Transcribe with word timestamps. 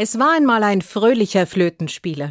Es 0.00 0.16
war 0.16 0.30
einmal 0.30 0.62
ein 0.62 0.80
fröhlicher 0.80 1.44
Flötenspieler. 1.44 2.30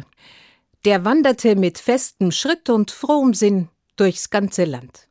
Der 0.86 1.04
wanderte 1.04 1.54
mit 1.54 1.76
festem 1.76 2.32
Schritt 2.32 2.70
und 2.70 2.90
frohem 2.90 3.34
Sinn 3.34 3.68
durchs 3.96 4.30
ganze 4.30 4.64
Land. 4.64 5.06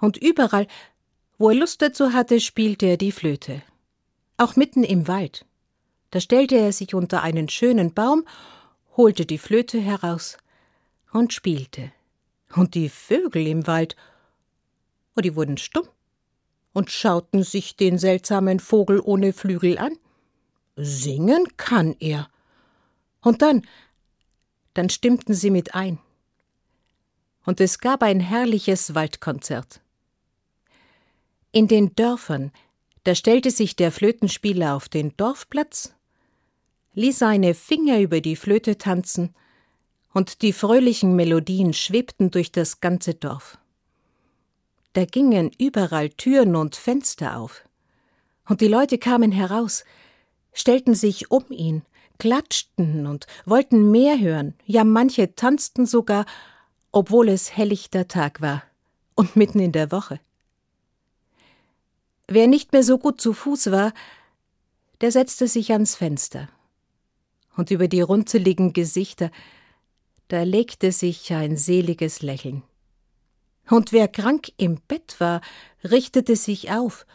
Und 0.00 0.16
überall, 0.16 0.68
wo 1.38 1.50
er 1.50 1.56
Lust 1.56 1.82
dazu 1.82 2.12
hatte, 2.12 2.38
spielte 2.38 2.86
er 2.86 2.96
die 2.96 3.10
Flöte. 3.10 3.60
Auch 4.36 4.54
mitten 4.54 4.84
im 4.84 5.08
Wald. 5.08 5.44
Da 6.10 6.20
stellte 6.20 6.56
er 6.56 6.70
sich 6.70 6.94
unter 6.94 7.24
einen 7.24 7.48
schönen 7.48 7.92
Baum, 7.92 8.24
holte 8.96 9.26
die 9.26 9.38
Flöte 9.38 9.80
heraus 9.80 10.38
und 11.12 11.32
spielte. 11.32 11.90
Und 12.54 12.76
die 12.76 12.88
Vögel 12.88 13.48
im 13.48 13.66
Wald, 13.66 13.96
oh, 15.16 15.20
die 15.20 15.34
wurden 15.34 15.58
stumm 15.58 15.88
und 16.72 16.92
schauten 16.92 17.42
sich 17.42 17.74
den 17.74 17.98
seltsamen 17.98 18.60
Vogel 18.60 19.00
ohne 19.00 19.32
Flügel 19.32 19.76
an. 19.78 19.98
Singen 20.76 21.46
kann 21.56 21.96
er. 22.00 22.28
Und 23.20 23.42
dann, 23.42 23.66
dann 24.74 24.88
stimmten 24.88 25.34
sie 25.34 25.50
mit 25.50 25.74
ein. 25.74 25.98
Und 27.44 27.60
es 27.60 27.78
gab 27.78 28.02
ein 28.02 28.20
herrliches 28.20 28.94
Waldkonzert. 28.94 29.80
In 31.50 31.68
den 31.68 31.94
Dörfern, 31.94 32.52
da 33.04 33.14
stellte 33.14 33.50
sich 33.50 33.76
der 33.76 33.92
Flötenspieler 33.92 34.74
auf 34.74 34.88
den 34.88 35.16
Dorfplatz 35.16 35.94
ließ 36.94 37.18
seine 37.18 37.54
Finger 37.54 38.00
über 38.00 38.20
die 38.20 38.36
Flöte 38.36 38.78
tanzen, 38.78 39.34
und 40.14 40.42
die 40.42 40.52
fröhlichen 40.52 41.16
Melodien 41.16 41.72
schwebten 41.72 42.30
durch 42.30 42.52
das 42.52 42.82
ganze 42.82 43.14
Dorf. 43.14 43.56
Da 44.92 45.06
gingen 45.06 45.50
überall 45.58 46.10
Türen 46.10 46.54
und 46.54 46.76
Fenster 46.76 47.38
auf, 47.38 47.64
und 48.46 48.60
die 48.60 48.68
Leute 48.68 48.98
kamen 48.98 49.32
heraus, 49.32 49.84
stellten 50.52 50.94
sich 50.94 51.30
um 51.30 51.44
ihn, 51.50 51.82
klatschten 52.18 53.06
und 53.06 53.26
wollten 53.44 53.90
mehr 53.90 54.18
hören, 54.18 54.54
ja 54.64 54.84
manche 54.84 55.34
tanzten 55.34 55.86
sogar, 55.86 56.26
obwohl 56.90 57.28
es 57.28 57.56
helllichter 57.56 58.08
Tag 58.08 58.40
war 58.40 58.62
und 59.14 59.36
mitten 59.36 59.58
in 59.58 59.72
der 59.72 59.90
Woche. 59.90 60.20
Wer 62.28 62.46
nicht 62.46 62.72
mehr 62.72 62.82
so 62.82 62.98
gut 62.98 63.20
zu 63.20 63.32
Fuß 63.32 63.70
war, 63.70 63.92
der 65.00 65.10
setzte 65.10 65.48
sich 65.48 65.72
ans 65.72 65.96
Fenster 65.96 66.48
und 67.56 67.70
über 67.70 67.88
die 67.88 68.00
runzeligen 68.00 68.72
Gesichter, 68.72 69.30
da 70.28 70.44
legte 70.44 70.92
sich 70.92 71.32
ein 71.32 71.56
seliges 71.56 72.22
Lächeln. 72.22 72.62
Und 73.68 73.92
wer 73.92 74.08
krank 74.08 74.52
im 74.56 74.80
Bett 74.88 75.16
war, 75.18 75.40
richtete 75.84 76.36
sich 76.36 76.70
auf 76.70 77.06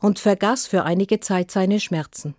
und 0.00 0.18
vergaß 0.18 0.66
für 0.66 0.84
einige 0.84 1.20
Zeit 1.20 1.50
seine 1.50 1.80
Schmerzen. 1.80 2.34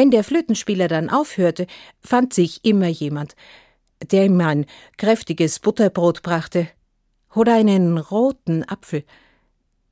Wenn 0.00 0.10
der 0.10 0.24
Flötenspieler 0.24 0.88
dann 0.88 1.10
aufhörte, 1.10 1.66
fand 2.00 2.32
sich 2.32 2.64
immer 2.64 2.88
jemand, 2.88 3.36
der 4.10 4.24
ihm 4.24 4.40
ein 4.40 4.64
kräftiges 4.96 5.58
Butterbrot 5.58 6.22
brachte 6.22 6.68
oder 7.34 7.56
einen 7.56 7.98
roten 7.98 8.66
Apfel, 8.66 9.04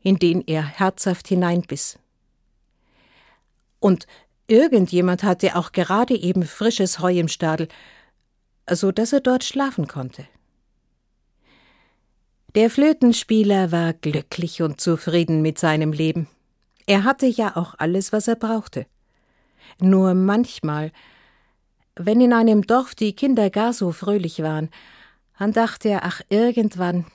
in 0.00 0.18
den 0.18 0.42
er 0.46 0.64
herzhaft 0.64 1.28
hineinbiss. 1.28 1.98
Und 3.80 4.06
Irgendjemand 4.46 5.24
hatte 5.24 5.56
auch 5.56 5.72
gerade 5.72 6.14
eben 6.14 6.42
frisches 6.42 7.00
Heu 7.00 7.18
im 7.18 7.28
Stadel, 7.28 7.68
so 8.70 8.92
dass 8.92 9.12
er 9.12 9.20
dort 9.20 9.44
schlafen 9.44 9.88
konnte. 9.88 10.26
Der 12.54 12.70
Flötenspieler 12.70 13.72
war 13.72 13.92
glücklich 13.92 14.62
und 14.62 14.80
zufrieden 14.80 15.42
mit 15.42 15.58
seinem 15.58 15.92
Leben. 15.92 16.26
Er 16.86 17.04
hatte 17.04 17.26
ja 17.26 17.56
auch 17.58 17.74
alles, 17.76 18.10
was 18.14 18.26
er 18.26 18.36
brauchte. 18.36 18.86
Nur 19.80 20.14
manchmal, 20.14 20.92
wenn 21.94 22.20
in 22.20 22.32
einem 22.32 22.62
Dorf 22.66 22.94
die 22.94 23.14
Kinder 23.14 23.50
gar 23.50 23.72
so 23.72 23.92
fröhlich 23.92 24.42
waren, 24.42 24.70
dann 25.38 25.52
dachte 25.52 25.88
er, 25.88 26.04
ach 26.04 26.20
irgendwann, 26.28 27.06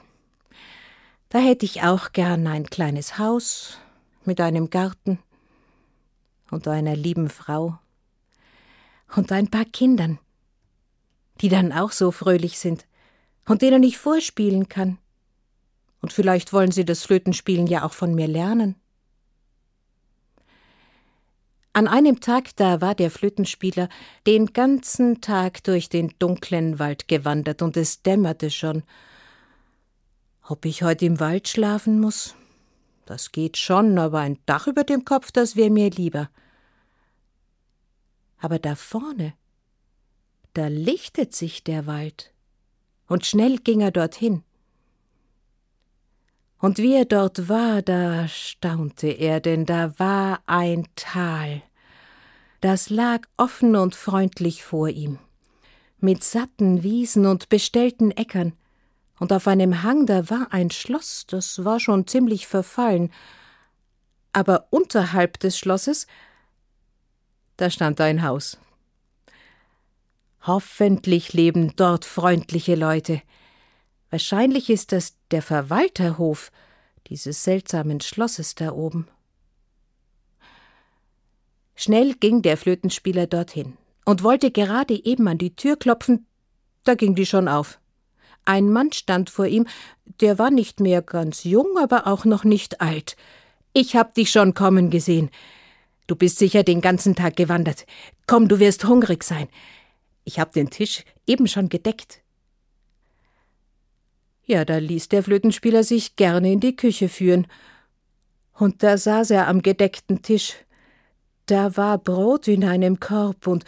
da 1.30 1.40
hätte 1.40 1.66
ich 1.66 1.84
auch 1.84 2.12
gern 2.14 2.48
ein 2.48 2.68
kleines 2.68 3.18
Haus 3.18 3.80
mit 4.24 4.40
einem 4.40 4.70
Garten 4.70 5.20
und 6.52 6.68
einer 6.68 6.96
lieben 6.96 7.30
Frau 7.30 7.80
und 9.16 9.32
ein 9.32 9.50
paar 9.50 9.66
Kindern, 9.66 10.20
die 11.42 11.50
dann 11.50 11.74
auch 11.74 11.92
so 11.92 12.12
fröhlich 12.12 12.60
sind 12.60 12.86
und 13.46 13.62
denen 13.62 13.84
ich 13.84 13.98
vorspielen 13.98 14.70
kann. 14.70 14.98
Und 16.02 16.14
vielleicht 16.14 16.54
wollen 16.54 16.72
sie 16.72 16.86
das 16.86 17.04
Flötenspielen 17.04 17.68
ja 17.68 17.84
auch 17.84 17.94
von 17.94 18.14
mir 18.14 18.28
lernen. 18.28 18.76
An 21.76 21.88
einem 21.88 22.20
Tag 22.20 22.56
da 22.58 22.82
war 22.82 22.94
der 22.94 23.10
Flötenspieler 23.10 23.90
den 24.28 24.54
ganzen 24.54 25.22
Tag 25.22 25.64
durch 25.64 25.90
den 25.90 26.14
dunklen 26.20 26.78
Wald 26.78 27.08
gewandert 27.08 27.64
und 27.64 27.76
es 27.78 28.04
dämmerte 28.04 28.52
schon. 28.52 28.84
Ob 30.48 30.66
ich 30.66 30.84
heute 30.84 31.06
im 31.06 31.20
Wald 31.20 31.48
schlafen 31.48 32.00
muss? 32.00 32.36
Das 33.08 33.32
geht 33.32 33.58
schon, 33.58 33.98
aber 33.98 34.20
ein 34.20 34.38
Dach 34.46 34.68
über 34.68 34.84
dem 34.84 35.04
Kopf, 35.04 35.32
das 35.32 35.56
wäre 35.56 35.72
mir 35.72 35.90
lieber. 35.90 36.30
Aber 38.38 38.60
da 38.60 38.76
vorne, 38.76 39.34
da 40.54 40.68
lichtet 40.68 41.34
sich 41.34 41.64
der 41.64 41.88
Wald, 41.88 42.32
und 43.08 43.26
schnell 43.26 43.58
ging 43.58 43.82
er 43.82 43.92
dorthin. 43.92 44.44
Und 46.64 46.78
wie 46.78 46.96
er 46.96 47.04
dort 47.04 47.50
war, 47.50 47.82
da 47.82 48.26
staunte 48.30 49.08
er, 49.08 49.42
denn 49.42 49.66
da 49.66 50.00
war 50.00 50.40
ein 50.46 50.88
Tal. 50.96 51.62
Das 52.62 52.90
lag 52.90 53.28
offen 53.36 53.76
und 53.76 53.96
freundlich 53.96 54.64
vor 54.64 54.88
ihm, 54.88 55.20
mit 56.00 56.24
satten 56.24 56.82
Wiesen 56.82 57.26
und 57.26 57.50
bestellten 57.50 58.12
Äckern, 58.12 58.54
und 59.20 59.34
auf 59.34 59.46
einem 59.50 59.84
Hang 59.84 60.06
da 60.06 60.30
war 60.30 60.48
ein 60.52 60.72
Schloss, 60.72 61.26
das 61.28 61.66
war 61.66 61.82
schon 61.82 62.08
ziemlich 62.08 62.48
verfallen, 62.48 63.12
aber 64.32 64.68
unterhalb 64.70 65.40
des 65.42 65.58
Schlosses 65.58 66.08
da 67.58 67.70
stand 67.70 68.00
ein 68.00 68.24
Haus. 68.24 68.58
Hoffentlich 70.44 71.34
leben 71.34 71.76
dort 71.76 72.06
freundliche 72.06 72.76
Leute. 72.76 73.22
Wahrscheinlich 74.14 74.70
ist 74.70 74.92
das 74.92 75.16
der 75.32 75.42
Verwalterhof 75.42 76.52
dieses 77.08 77.44
seltsamen 77.44 78.00
Schlosses 78.00 78.54
da 78.54 78.72
oben. 78.72 79.08
Schnell 81.74 82.14
ging 82.14 82.44
der 82.44 82.58
Flötenspieler 82.58 83.26
dorthin 83.26 83.76
und 84.06 84.22
wollte 84.22 84.52
gerade 84.52 85.04
eben 85.04 85.28
an 85.28 85.40
die 85.40 85.56
Tür 85.56 85.78
klopfen, 85.78 86.28
da 86.84 86.94
ging 86.94 87.16
die 87.16 87.26
schon 87.26 87.48
auf. 87.48 87.80
Ein 88.46 88.70
Mann 88.70 88.92
stand 88.92 89.32
vor 89.32 89.48
ihm, 89.48 89.66
der 90.22 90.38
war 90.38 90.52
nicht 90.52 90.80
mehr 90.80 91.02
ganz 91.02 91.44
jung, 91.44 91.80
aber 91.82 92.06
auch 92.06 92.24
noch 92.24 92.44
nicht 92.44 92.82
alt. 92.82 93.18
Ich 93.74 93.96
hab 93.96 94.14
dich 94.14 94.30
schon 94.30 94.54
kommen 94.54 94.92
gesehen. 94.92 95.32
Du 96.06 96.16
bist 96.16 96.38
sicher 96.38 96.62
den 96.62 96.82
ganzen 96.82 97.16
Tag 97.16 97.36
gewandert. 97.36 97.88
Komm, 98.28 98.48
du 98.48 98.60
wirst 98.60 98.86
hungrig 98.86 99.24
sein. 99.24 99.48
Ich 100.24 100.38
hab 100.38 100.54
den 100.54 100.70
Tisch 100.70 101.04
eben 101.26 101.48
schon 101.48 101.68
gedeckt. 101.68 102.23
Ja, 104.46 104.66
da 104.66 104.78
ließ 104.78 105.10
der 105.10 105.24
Flötenspieler 105.24 105.84
sich 105.84 106.16
gerne 106.16 106.52
in 106.52 106.60
die 106.60 106.76
Küche 106.76 107.08
führen. 107.08 107.48
Und 108.54 108.84
da 108.84 108.98
saß 108.98 109.32
er 109.32 109.48
am 109.48 109.62
gedeckten 109.62 110.22
Tisch. 110.22 110.56
Da 111.46 111.76
war 111.78 111.98
Brot 111.98 112.48
in 112.48 112.64
einem 112.64 113.00
Korb 113.00 113.48
und 113.48 113.64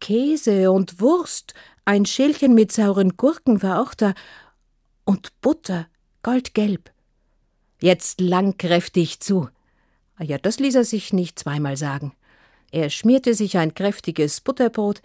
Käse 0.00 0.70
und 0.70 1.00
Wurst, 1.00 1.54
ein 1.84 2.04
Schälchen 2.04 2.54
mit 2.54 2.70
sauren 2.70 3.16
Gurken 3.16 3.62
war 3.62 3.80
auch 3.80 3.94
da, 3.94 4.14
und 5.04 5.40
Butter, 5.40 5.86
goldgelb. 6.22 6.90
Jetzt 7.80 8.20
lang 8.20 8.58
kräftig 8.58 9.20
zu. 9.20 9.48
Ah 10.16 10.24
ja, 10.24 10.36
das 10.36 10.58
ließ 10.58 10.74
er 10.74 10.84
sich 10.84 11.12
nicht 11.12 11.38
zweimal 11.38 11.76
sagen. 11.76 12.12
Er 12.70 12.90
schmierte 12.90 13.34
sich 13.34 13.56
ein 13.56 13.72
kräftiges 13.72 14.42
Butterbrot 14.42 15.00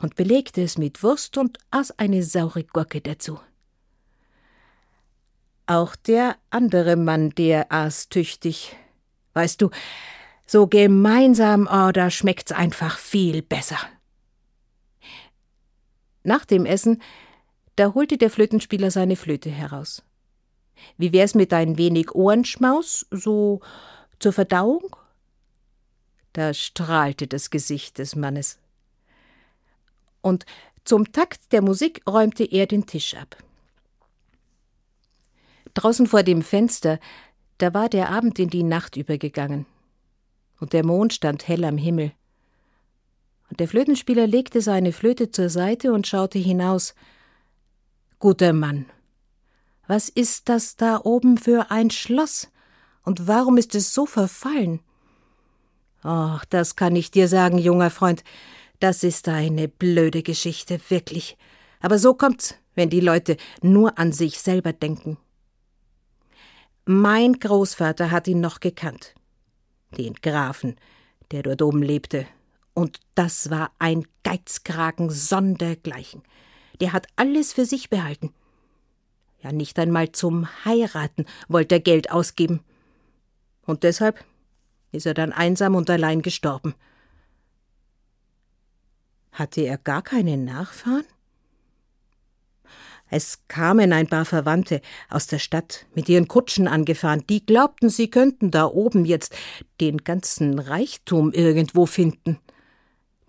und 0.00 0.16
belegte 0.16 0.62
es 0.62 0.78
mit 0.78 1.02
Wurst 1.02 1.36
und 1.36 1.58
aß 1.70 1.98
eine 1.98 2.22
saure 2.22 2.64
Gurke 2.64 3.00
dazu. 3.00 3.38
Auch 5.66 5.96
der 5.96 6.36
andere 6.50 6.96
Mann, 6.96 7.30
der 7.30 7.72
aß 7.72 8.08
tüchtig. 8.08 8.76
Weißt 9.34 9.60
du, 9.60 9.70
so 10.46 10.68
gemeinsam, 10.68 11.68
oh, 11.70 11.90
da 11.90 12.08
schmeckt's 12.10 12.52
einfach 12.52 12.98
viel 12.98 13.42
besser. 13.42 13.78
Nach 16.22 16.44
dem 16.44 16.66
Essen, 16.66 17.02
da 17.74 17.94
holte 17.94 18.16
der 18.16 18.30
Flötenspieler 18.30 18.90
seine 18.90 19.16
Flöte 19.16 19.50
heraus. 19.50 20.02
Wie 20.98 21.12
wär's 21.12 21.34
mit 21.34 21.52
ein 21.52 21.78
wenig 21.78 22.14
Ohrenschmaus, 22.14 23.06
so 23.10 23.60
zur 24.18 24.32
Verdauung? 24.32 24.96
Da 26.32 26.54
strahlte 26.54 27.26
das 27.26 27.50
Gesicht 27.50 27.98
des 27.98 28.14
Mannes. 28.14 28.58
Und 30.20 30.46
zum 30.84 31.12
Takt 31.12 31.52
der 31.52 31.62
Musik 31.62 32.02
räumte 32.06 32.44
er 32.44 32.66
den 32.66 32.86
Tisch 32.86 33.14
ab. 33.14 33.36
Draußen 35.76 36.06
vor 36.06 36.22
dem 36.22 36.40
Fenster, 36.40 36.98
da 37.58 37.74
war 37.74 37.90
der 37.90 38.08
Abend 38.08 38.38
in 38.38 38.48
die 38.48 38.62
Nacht 38.62 38.96
übergegangen. 38.96 39.66
Und 40.58 40.72
der 40.72 40.84
Mond 40.84 41.12
stand 41.12 41.46
hell 41.46 41.64
am 41.64 41.76
Himmel. 41.76 42.12
Und 43.50 43.60
der 43.60 43.68
Flötenspieler 43.68 44.26
legte 44.26 44.62
seine 44.62 44.92
Flöte 44.92 45.30
zur 45.30 45.50
Seite 45.50 45.92
und 45.92 46.06
schaute 46.06 46.38
hinaus. 46.38 46.94
Guter 48.18 48.54
Mann, 48.54 48.86
was 49.86 50.08
ist 50.08 50.48
das 50.48 50.76
da 50.76 50.98
oben 51.04 51.36
für 51.36 51.70
ein 51.70 51.90
Schloss? 51.90 52.50
Und 53.04 53.28
warum 53.28 53.58
ist 53.58 53.74
es 53.74 53.92
so 53.92 54.06
verfallen? 54.06 54.80
Ach, 56.02 56.46
das 56.46 56.76
kann 56.76 56.96
ich 56.96 57.10
dir 57.10 57.28
sagen, 57.28 57.58
junger 57.58 57.90
Freund. 57.90 58.24
Das 58.80 59.04
ist 59.04 59.28
eine 59.28 59.68
blöde 59.68 60.22
Geschichte, 60.22 60.80
wirklich. 60.88 61.36
Aber 61.80 61.98
so 61.98 62.14
kommt's, 62.14 62.54
wenn 62.74 62.88
die 62.88 63.00
Leute 63.00 63.36
nur 63.60 63.98
an 63.98 64.12
sich 64.12 64.40
selber 64.40 64.72
denken. 64.72 65.18
Mein 66.88 67.32
Großvater 67.40 68.12
hat 68.12 68.28
ihn 68.28 68.40
noch 68.40 68.60
gekannt. 68.60 69.16
Den 69.98 70.14
Grafen, 70.14 70.76
der 71.32 71.42
dort 71.42 71.60
oben 71.60 71.82
lebte. 71.82 72.26
Und 72.74 73.00
das 73.16 73.50
war 73.50 73.72
ein 73.80 74.06
Geizkragen 74.22 75.10
sondergleichen. 75.10 76.22
Der 76.80 76.92
hat 76.92 77.08
alles 77.16 77.52
für 77.52 77.64
sich 77.64 77.90
behalten. 77.90 78.32
Ja, 79.42 79.50
nicht 79.50 79.76
einmal 79.80 80.12
zum 80.12 80.46
Heiraten 80.64 81.26
wollte 81.48 81.74
er 81.74 81.80
Geld 81.80 82.12
ausgeben. 82.12 82.60
Und 83.62 83.82
deshalb 83.82 84.24
ist 84.92 85.06
er 85.06 85.14
dann 85.14 85.32
einsam 85.32 85.74
und 85.74 85.90
allein 85.90 86.22
gestorben. 86.22 86.76
Hatte 89.32 89.62
er 89.62 89.76
gar 89.76 90.02
keine 90.02 90.36
Nachfahren? 90.36 91.04
Es 93.08 93.46
kamen 93.46 93.92
ein 93.92 94.08
paar 94.08 94.24
Verwandte 94.24 94.80
aus 95.08 95.26
der 95.28 95.38
Stadt 95.38 95.86
mit 95.94 96.08
ihren 96.08 96.26
Kutschen 96.26 96.66
angefahren, 96.66 97.24
die 97.28 97.44
glaubten, 97.44 97.88
sie 97.88 98.10
könnten 98.10 98.50
da 98.50 98.66
oben 98.66 99.04
jetzt 99.04 99.34
den 99.80 99.98
ganzen 99.98 100.58
Reichtum 100.58 101.32
irgendwo 101.32 101.86
finden. 101.86 102.38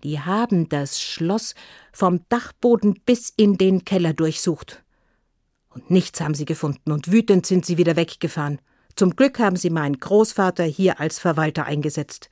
Die 0.02 0.20
haben 0.20 0.68
das 0.68 1.00
Schloss 1.00 1.54
vom 1.92 2.20
Dachboden 2.28 3.00
bis 3.04 3.32
in 3.36 3.56
den 3.56 3.84
Keller 3.84 4.14
durchsucht. 4.14 4.82
Und 5.68 5.90
nichts 5.90 6.20
haben 6.20 6.34
sie 6.34 6.44
gefunden, 6.44 6.90
und 6.90 7.12
wütend 7.12 7.46
sind 7.46 7.64
sie 7.64 7.78
wieder 7.78 7.94
weggefahren. 7.94 8.60
Zum 8.96 9.14
Glück 9.14 9.38
haben 9.38 9.56
sie 9.56 9.70
meinen 9.70 10.00
Großvater 10.00 10.64
hier 10.64 10.98
als 10.98 11.20
Verwalter 11.20 11.66
eingesetzt. 11.66 12.30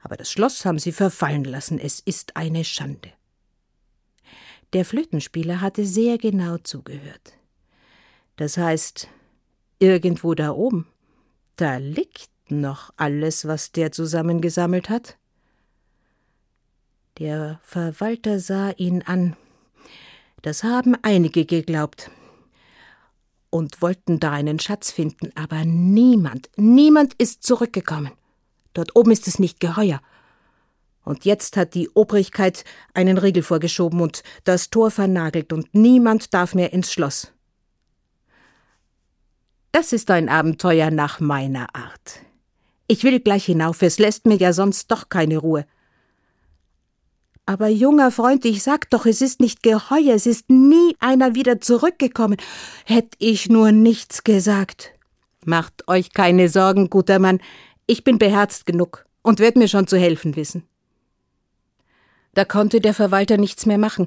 Aber 0.00 0.16
das 0.16 0.30
Schloss 0.30 0.64
haben 0.64 0.78
sie 0.78 0.92
verfallen 0.92 1.44
lassen, 1.44 1.80
es 1.80 1.98
ist 1.98 2.36
eine 2.36 2.64
Schande. 2.64 3.12
Der 4.72 4.84
Flötenspieler 4.84 5.60
hatte 5.60 5.84
sehr 5.84 6.18
genau 6.18 6.58
zugehört. 6.58 7.34
Das 8.36 8.56
heißt, 8.56 9.08
irgendwo 9.78 10.34
da 10.34 10.50
oben, 10.50 10.86
da 11.56 11.76
liegt 11.76 12.30
noch 12.50 12.92
alles, 12.96 13.46
was 13.46 13.72
der 13.72 13.92
zusammengesammelt 13.92 14.88
hat? 14.88 15.16
Der 17.18 17.60
Verwalter 17.62 18.38
sah 18.38 18.70
ihn 18.70 19.02
an. 19.02 19.36
Das 20.42 20.62
haben 20.62 20.96
einige 21.02 21.46
geglaubt 21.46 22.10
und 23.50 23.82
wollten 23.82 24.20
da 24.20 24.30
einen 24.30 24.60
Schatz 24.60 24.92
finden, 24.92 25.32
aber 25.34 25.64
niemand, 25.64 26.48
niemand 26.56 27.14
ist 27.14 27.42
zurückgekommen. 27.42 28.12
Dort 28.74 28.94
oben 28.94 29.10
ist 29.10 29.26
es 29.26 29.38
nicht 29.38 29.58
geheuer. 29.58 30.00
Und 31.08 31.24
jetzt 31.24 31.56
hat 31.56 31.72
die 31.72 31.88
Obrigkeit 31.94 32.64
einen 32.92 33.16
Riegel 33.16 33.42
vorgeschoben 33.42 34.02
und 34.02 34.22
das 34.44 34.68
Tor 34.68 34.90
vernagelt, 34.90 35.54
und 35.54 35.74
niemand 35.74 36.34
darf 36.34 36.54
mehr 36.54 36.74
ins 36.74 36.92
Schloss. 36.92 37.32
Das 39.72 39.94
ist 39.94 40.10
ein 40.10 40.28
Abenteuer 40.28 40.90
nach 40.90 41.18
meiner 41.18 41.74
Art. 41.74 42.20
Ich 42.88 43.04
will 43.04 43.20
gleich 43.20 43.46
hinauf, 43.46 43.80
es 43.80 43.98
lässt 43.98 44.26
mir 44.26 44.36
ja 44.36 44.52
sonst 44.52 44.90
doch 44.90 45.08
keine 45.08 45.38
Ruhe. 45.38 45.64
Aber 47.46 47.68
junger 47.68 48.10
Freund, 48.10 48.44
ich 48.44 48.62
sag 48.62 48.90
doch, 48.90 49.06
es 49.06 49.22
ist 49.22 49.40
nicht 49.40 49.62
geheuer, 49.62 50.14
es 50.14 50.26
ist 50.26 50.50
nie 50.50 50.94
einer 50.98 51.34
wieder 51.34 51.58
zurückgekommen. 51.58 52.36
Hätt 52.84 53.14
ich 53.18 53.48
nur 53.48 53.72
nichts 53.72 54.24
gesagt. 54.24 54.92
Macht 55.46 55.88
euch 55.88 56.12
keine 56.12 56.50
Sorgen, 56.50 56.90
guter 56.90 57.18
Mann, 57.18 57.40
ich 57.86 58.04
bin 58.04 58.18
beherzt 58.18 58.66
genug 58.66 59.06
und 59.22 59.40
werd 59.40 59.56
mir 59.56 59.68
schon 59.68 59.86
zu 59.86 59.96
helfen 59.96 60.36
wissen. 60.36 60.68
Da 62.38 62.44
konnte 62.44 62.80
der 62.80 62.94
Verwalter 62.94 63.36
nichts 63.36 63.66
mehr 63.66 63.78
machen. 63.78 64.06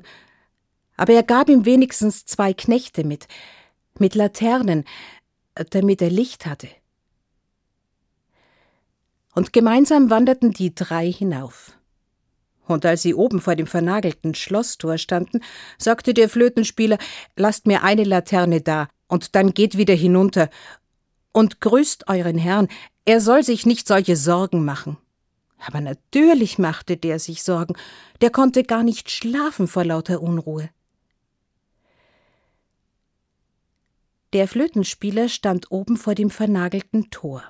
Aber 0.95 1.11
er 1.11 1.21
gab 1.21 1.49
ihm 1.49 1.65
wenigstens 1.65 2.25
zwei 2.25 2.53
Knechte 2.53 3.03
mit, 3.03 3.27
mit 3.99 4.15
Laternen, 4.15 4.85
damit 5.71 6.01
er 6.01 6.09
Licht 6.09 6.45
hatte. 6.45 6.69
Und 9.35 9.51
gemeinsam 9.51 10.09
wanderten 10.09 10.51
die 10.51 10.73
drei 10.73 11.11
hinauf. 11.11 11.73
Und 12.67 12.85
als 12.85 13.01
sie 13.01 13.13
oben 13.13 13.41
vor 13.41 13.57
dem 13.57 13.67
vernagelten 13.67 14.33
Schlosstor 14.33 14.97
standen, 14.97 15.41
sagte 15.77 16.13
der 16.13 16.29
Flötenspieler 16.29 16.99
Lasst 17.35 17.67
mir 17.67 17.83
eine 17.83 18.05
Laterne 18.05 18.61
da, 18.61 18.87
und 19.09 19.35
dann 19.35 19.53
geht 19.53 19.75
wieder 19.75 19.93
hinunter, 19.93 20.49
und 21.33 21.59
grüßt 21.59 22.07
euren 22.07 22.37
Herrn, 22.37 22.69
er 23.03 23.19
soll 23.19 23.43
sich 23.43 23.65
nicht 23.65 23.89
solche 23.89 24.15
Sorgen 24.15 24.63
machen. 24.63 24.95
Aber 25.65 25.79
natürlich 25.79 26.57
machte 26.57 26.97
der 26.97 27.19
sich 27.19 27.43
Sorgen, 27.43 27.75
der 28.21 28.31
konnte 28.31 28.63
gar 28.63 28.83
nicht 28.83 29.11
schlafen 29.11 29.67
vor 29.67 29.85
lauter 29.85 30.21
Unruhe. 30.21 30.69
Der 34.33 34.47
Flötenspieler 34.47 35.29
stand 35.29 35.71
oben 35.71 35.97
vor 35.97 36.15
dem 36.15 36.29
vernagelten 36.29 37.11
Tor 37.11 37.43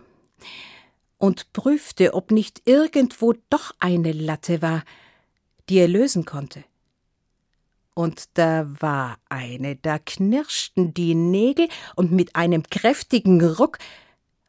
und 1.17 1.53
prüfte, 1.53 2.13
ob 2.13 2.31
nicht 2.31 2.63
irgendwo 2.65 3.33
doch 3.49 3.71
eine 3.79 4.11
Latte 4.11 4.61
war, 4.61 4.83
die 5.69 5.77
er 5.77 5.87
lösen 5.87 6.25
konnte. 6.25 6.63
Und 7.93 8.25
da 8.33 8.65
war 8.81 9.19
eine, 9.29 9.75
da 9.75 9.99
knirschten 9.99 10.93
die 10.93 11.13
Nägel, 11.13 11.67
und 11.95 12.11
mit 12.11 12.35
einem 12.35 12.63
kräftigen 12.63 13.45
Ruck 13.45 13.77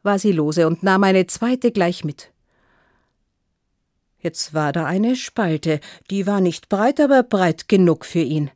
war 0.01 0.17
sie 0.17 0.31
lose 0.31 0.65
und 0.65 0.81
nahm 0.81 1.03
eine 1.03 1.27
zweite 1.27 1.71
gleich 1.71 2.03
mit. 2.03 2.32
Jetzt 4.23 4.53
war 4.53 4.71
da 4.71 4.85
eine 4.85 5.17
Spalte, 5.17 5.81
die 6.09 6.25
war 6.25 6.39
nicht 6.39 6.69
breit, 6.69 7.01
aber 7.01 7.23
breit 7.23 7.67
genug 7.67 8.05
für 8.05 8.21
ihn. 8.21 8.49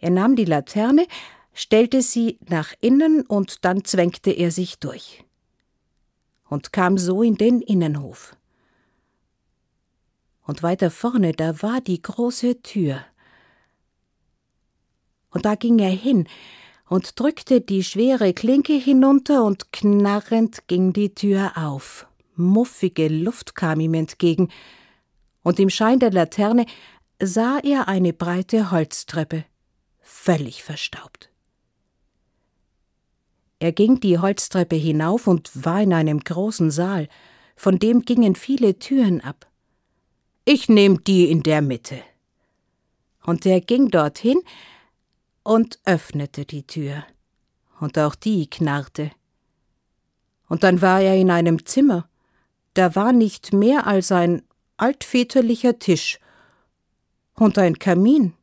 Er 0.00 0.10
nahm 0.10 0.34
die 0.34 0.44
Laterne, 0.44 1.06
stellte 1.52 2.02
sie 2.02 2.40
nach 2.48 2.74
innen 2.80 3.22
und 3.22 3.64
dann 3.64 3.84
zwängte 3.84 4.32
er 4.32 4.50
sich 4.50 4.80
durch 4.80 5.24
und 6.48 6.72
kam 6.72 6.98
so 6.98 7.22
in 7.22 7.36
den 7.36 7.60
Innenhof. 7.60 8.36
Und 10.46 10.64
weiter 10.64 10.90
vorne, 10.90 11.32
da 11.32 11.62
war 11.62 11.80
die 11.80 12.02
große 12.02 12.60
Tür. 12.60 13.04
Und 15.30 15.44
da 15.44 15.54
ging 15.54 15.78
er 15.78 15.90
hin 15.90 16.28
und 16.88 17.18
drückte 17.18 17.60
die 17.60 17.84
schwere 17.84 18.34
Klinke 18.34 18.74
hinunter 18.74 19.44
und 19.44 19.72
knarrend 19.72 20.66
ging 20.66 20.92
die 20.92 21.14
Tür 21.14 21.52
auf 21.54 22.08
muffige 22.36 23.08
Luft 23.08 23.54
kam 23.54 23.80
ihm 23.80 23.94
entgegen, 23.94 24.50
und 25.42 25.58
im 25.60 25.70
Schein 25.70 25.98
der 25.98 26.10
Laterne 26.10 26.66
sah 27.20 27.58
er 27.62 27.88
eine 27.88 28.12
breite 28.12 28.70
Holztreppe, 28.70 29.44
völlig 30.00 30.62
verstaubt. 30.62 31.30
Er 33.58 33.72
ging 33.72 34.00
die 34.00 34.18
Holztreppe 34.18 34.76
hinauf 34.76 35.26
und 35.26 35.50
war 35.54 35.82
in 35.82 35.92
einem 35.92 36.20
großen 36.20 36.70
Saal, 36.70 37.08
von 37.56 37.78
dem 37.78 38.02
gingen 38.02 38.34
viele 38.34 38.78
Türen 38.78 39.20
ab. 39.20 39.46
Ich 40.44 40.68
nehm 40.68 41.02
die 41.04 41.30
in 41.30 41.42
der 41.42 41.62
Mitte. 41.62 42.02
Und 43.22 43.46
er 43.46 43.60
ging 43.60 43.90
dorthin 43.90 44.40
und 45.42 45.78
öffnete 45.84 46.44
die 46.44 46.66
Tür, 46.66 47.04
und 47.80 47.98
auch 47.98 48.14
die 48.14 48.50
knarrte. 48.50 49.10
Und 50.48 50.62
dann 50.62 50.82
war 50.82 51.00
er 51.00 51.16
in 51.16 51.30
einem 51.30 51.64
Zimmer, 51.64 52.08
da 52.74 52.94
war 52.94 53.12
nicht 53.12 53.52
mehr 53.52 53.86
als 53.86 54.12
ein 54.12 54.42
altväterlicher 54.76 55.78
Tisch 55.78 56.18
und 57.34 57.58
ein 57.58 57.78
Kamin. 57.78 58.34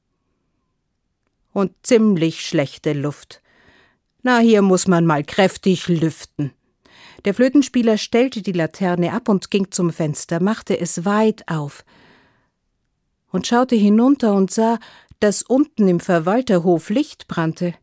Und 1.53 1.73
ziemlich 1.83 2.45
schlechte 2.45 2.93
Luft. 2.93 3.41
Na, 4.23 4.39
hier 4.39 4.61
muss 4.61 4.87
man 4.87 5.05
mal 5.05 5.23
kräftig 5.23 5.87
lüften. 5.89 6.53
Der 7.25 7.33
Flötenspieler 7.33 7.97
stellte 7.97 8.41
die 8.41 8.53
Laterne 8.53 9.13
ab 9.13 9.29
und 9.29 9.51
ging 9.51 9.69
zum 9.71 9.91
Fenster, 9.91 10.41
machte 10.41 10.79
es 10.79 11.05
weit 11.05 11.47
auf 11.47 11.83
und 13.31 13.47
schaute 13.47 13.75
hinunter 13.75 14.33
und 14.33 14.51
sah, 14.51 14.79
dass 15.19 15.41
unten 15.41 15.87
im 15.87 15.99
Verwalterhof 15.99 16.89
Licht 16.89 17.27
brannte. 17.27 17.73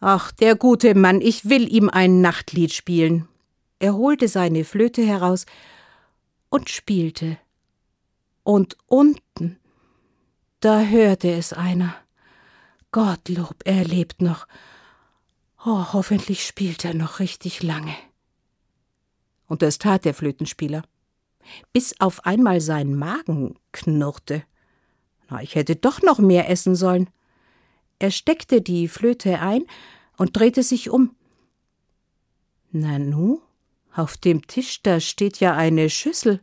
Ach, 0.00 0.32
der 0.32 0.56
gute 0.56 0.94
Mann, 0.94 1.20
ich 1.20 1.48
will 1.48 1.72
ihm 1.72 1.88
ein 1.88 2.20
Nachtlied 2.20 2.72
spielen. 2.72 3.28
Er 3.78 3.94
holte 3.94 4.28
seine 4.28 4.64
Flöte 4.64 5.02
heraus 5.02 5.46
und 6.54 6.70
spielte. 6.70 7.36
Und 8.44 8.76
unten, 8.86 9.58
da 10.60 10.82
hörte 10.82 11.32
es 11.32 11.52
einer. 11.52 11.96
Gottlob, 12.92 13.56
er 13.64 13.84
lebt 13.84 14.22
noch. 14.22 14.46
Oh, 15.66 15.92
hoffentlich 15.92 16.46
spielt 16.46 16.84
er 16.84 16.94
noch 16.94 17.18
richtig 17.18 17.64
lange. 17.64 17.96
Und 19.48 19.62
das 19.62 19.78
tat 19.78 20.04
der 20.04 20.14
Flötenspieler. 20.14 20.84
bis 21.72 22.00
auf 22.00 22.24
einmal 22.24 22.60
sein 22.60 22.94
Magen 22.94 23.58
knurrte. 23.72 24.44
Na, 25.28 25.42
ich 25.42 25.56
hätte 25.56 25.74
doch 25.74 26.02
noch 26.02 26.20
mehr 26.20 26.48
essen 26.48 26.76
sollen. 26.76 27.10
Er 27.98 28.12
steckte 28.12 28.62
die 28.62 28.86
Flöte 28.86 29.40
ein 29.40 29.64
und 30.16 30.36
drehte 30.36 30.62
sich 30.62 30.88
um. 30.88 31.16
Nanu, 32.70 33.40
auf 33.94 34.16
dem 34.16 34.46
Tisch, 34.46 34.82
da 34.82 35.00
steht 35.00 35.40
ja 35.40 35.54
eine 35.54 35.88
Schüssel. 35.88 36.40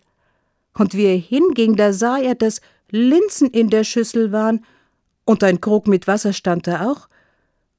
Und 0.73 0.93
wie 0.93 1.05
er 1.05 1.17
hinging, 1.17 1.75
da 1.75 1.93
sah 1.93 2.17
er, 2.17 2.35
dass 2.35 2.61
Linsen 2.89 3.49
in 3.49 3.69
der 3.69 3.83
Schüssel 3.83 4.31
waren, 4.31 4.65
und 5.25 5.43
ein 5.43 5.61
Krug 5.61 5.87
mit 5.87 6.07
Wasser 6.07 6.33
stand 6.33 6.67
da 6.67 6.89
auch, 6.89 7.07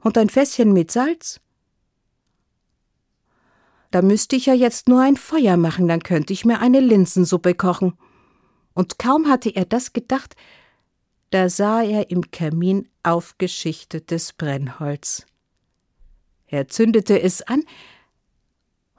und 0.02 0.16
ein 0.18 0.28
Fässchen 0.28 0.72
mit 0.72 0.90
Salz. 0.90 1.40
Da 3.90 4.00
müsste 4.00 4.36
ich 4.36 4.46
ja 4.46 4.54
jetzt 4.54 4.88
nur 4.88 5.02
ein 5.02 5.16
Feuer 5.16 5.56
machen, 5.56 5.86
dann 5.88 6.02
könnte 6.02 6.32
ich 6.32 6.44
mir 6.44 6.60
eine 6.60 6.80
Linsensuppe 6.80 7.54
kochen. 7.54 7.92
Und 8.74 8.98
kaum 8.98 9.28
hatte 9.28 9.50
er 9.50 9.66
das 9.66 9.92
gedacht, 9.92 10.34
da 11.30 11.48
sah 11.48 11.82
er 11.82 12.10
im 12.10 12.30
Kamin 12.30 12.88
aufgeschichtetes 13.02 14.32
Brennholz. 14.32 15.26
Er 16.46 16.68
zündete 16.68 17.20
es 17.20 17.42
an, 17.42 17.64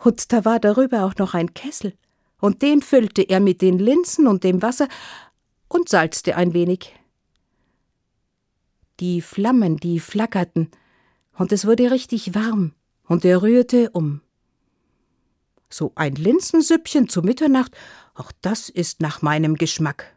und 0.04 0.34
da 0.34 0.46
war 0.46 0.60
darüber 0.60 1.06
auch 1.06 1.16
noch 1.16 1.34
ein 1.34 1.54
Kessel, 1.54 1.94
und 2.40 2.62
den 2.62 2.82
füllte 2.82 3.22
er 3.22 3.40
mit 3.40 3.62
den 3.62 3.80
Linsen 3.80 4.28
und 4.28 4.44
dem 4.44 4.62
Wasser 4.62 4.88
und 5.70 5.88
salzte 5.88 6.36
ein 6.36 6.54
wenig. 6.54 6.94
Die 9.00 9.22
Flammen, 9.22 9.78
die 9.78 10.00
flackerten, 10.00 10.70
und 11.38 11.52
es 11.52 11.66
wurde 11.66 11.90
richtig 11.90 12.36
warm, 12.36 12.74
und 13.06 13.24
er 13.24 13.42
rührte 13.42 13.90
um. 13.92 14.22
So 15.70 15.94
ein 15.96 16.16
Linsensüppchen 16.16 17.10
zu 17.10 17.22
Mitternacht, 17.22 17.76
auch 18.14 18.32
das 18.42 18.70
ist 18.70 19.02
nach 19.02 19.22
meinem 19.22 19.56
Geschmack. 19.56 20.16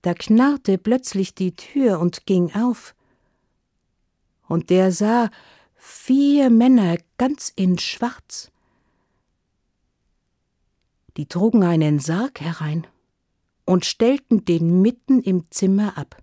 Da 0.00 0.14
knarrte 0.14 0.78
plötzlich 0.78 1.34
die 1.34 1.54
Tür 1.54 2.00
und 2.00 2.26
ging 2.26 2.54
auf. 2.54 2.94
Und 4.48 4.70
der 4.70 4.92
sah 4.92 5.30
vier 5.84 6.48
Männer 6.48 6.96
ganz 7.18 7.52
in 7.56 7.76
Schwarz. 7.76 8.52
Die 11.16 11.26
trugen 11.26 11.64
einen 11.64 11.98
Sarg 11.98 12.40
herein 12.40 12.86
und 13.64 13.84
stellten 13.84 14.44
den 14.44 14.80
mitten 14.80 15.20
im 15.20 15.50
Zimmer 15.50 15.98
ab. 15.98 16.22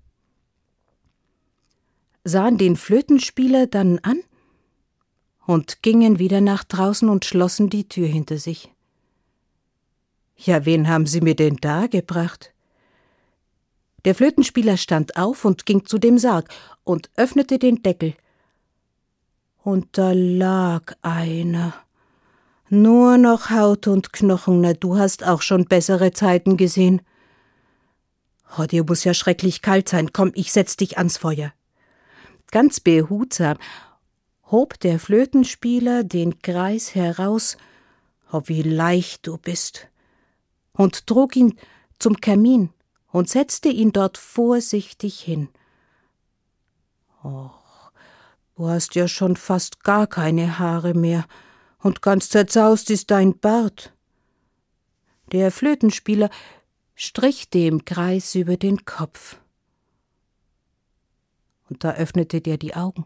Sahen 2.24 2.58
den 2.58 2.78
Flötenspieler 2.78 3.68
dann 3.68 4.00
an 4.00 4.22
und 5.46 5.84
gingen 5.84 6.20
wieder 6.20 6.39
nach 6.39 6.63
draußen 6.63 7.10
und 7.10 7.25
schlossen 7.25 7.70
die 7.70 7.89
Tür 7.89 8.08
hinter 8.08 8.38
sich. 8.38 8.72
Ja, 10.38 10.66
wen 10.66 10.88
haben 10.88 11.06
Sie 11.06 11.20
mir 11.20 11.36
denn 11.36 11.58
da 11.58 11.88
gebracht? 11.88 12.54
Der 14.06 14.16
Flötenspieler 14.16 14.78
stand 14.78 15.18
auf 15.18 15.44
und 15.44 15.66
ging 15.66 15.86
zu 15.86 15.98
dem 15.98 16.18
Sarg 16.18 16.48
und 16.86 17.12
öffnete 17.18 17.60
den 17.60 17.84
Deckel. 17.84 18.16
Und 19.63 19.98
da 19.98 20.12
lag 20.13 20.94
einer. 21.01 21.74
Nur 22.70 23.18
noch 23.18 23.50
Haut 23.50 23.88
und 23.88 24.13
Knochen, 24.13 24.62
na, 24.62 24.74
du 24.74 24.98
hast 24.98 25.25
auch 25.25 25.42
schon 25.42 25.66
bessere 25.66 26.12
Zeiten 26.12 26.56
gesehen. 26.56 27.01
Oh, 28.58 28.63
dir 28.63 28.84
muss 28.84 29.04
ja 29.04 29.13
schrecklich 29.13 29.62
kalt 29.62 29.89
sein. 29.89 30.13
Komm, 30.13 30.32
ich 30.36 30.51
setz 30.51 30.78
dich 30.78 30.98
ans 30.98 31.18
Feuer. 31.18 31.54
Ganz 32.51 32.80
behutsam 32.80 33.58
hob 34.51 34.80
der 34.80 35.00
Flötenspieler 35.00 36.04
den 36.04 36.42
Kreis 36.42 36.96
heraus, 36.96 37.58
oh, 38.32 38.42
wie 38.46 38.63
leicht 38.63 39.28
du 39.28 39.38
bist, 39.38 39.88
und 40.74 41.08
trug 41.08 41.36
ihn 41.36 41.58
zum 42.00 42.20
Kamin 42.20 42.70
und 43.12 43.30
setzte 43.30 43.70
ihn 43.70 43.92
dort 43.92 44.18
vorsichtig 44.18 45.20
hin. 45.20 45.50
Och, 47.24 47.59
du 48.60 48.68
hast 48.68 48.96
ja 48.96 49.08
schon 49.08 49.38
fast 49.38 49.86
gar 49.86 50.06
keine 50.06 50.60
Haare 50.60 50.94
mehr, 50.94 51.25
und 51.82 52.01
ganz 52.01 52.28
zerzaust 52.28 52.89
ist 52.89 53.10
dein 53.10 53.39
Bart. 53.39 53.94
Der 55.32 55.50
Flötenspieler 55.50 56.30
strich 56.94 57.50
dem 57.50 57.86
Kreis 57.86 58.36
über 58.36 58.58
den 58.58 58.84
Kopf. 58.84 59.38
Und 61.70 61.86
da 61.86 61.94
öffnete 61.94 62.42
der 62.42 62.58
die 62.58 62.75
Augen. 62.75 63.06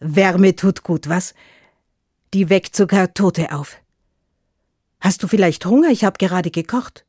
Wärme 0.00 0.56
tut 0.56 0.82
gut, 0.82 1.08
was? 1.08 1.32
Die 2.34 2.50
weckt 2.50 2.74
sogar 2.74 3.14
Tote 3.14 3.52
auf. 3.52 3.76
Hast 4.98 5.22
du 5.22 5.28
vielleicht 5.28 5.64
Hunger? 5.64 5.90
Ich 5.90 6.02
hab 6.02 6.18
gerade 6.18 6.50
gekocht. 6.50 7.04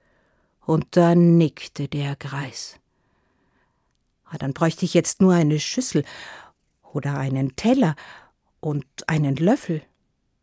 Und 0.64 0.86
da 0.92 1.16
nickte 1.16 1.88
der 1.88 2.16
Greis. 2.18 2.80
Ah, 4.26 4.38
dann 4.38 4.54
bräuchte 4.54 4.86
ich 4.86 4.94
jetzt 4.94 5.22
nur 5.22 5.34
eine 5.34 5.60
Schüssel 5.60 6.06
oder 6.94 7.18
einen 7.18 7.56
Teller 7.56 7.96
und 8.60 8.86
einen 9.08 9.36
Löffel. 9.36 9.82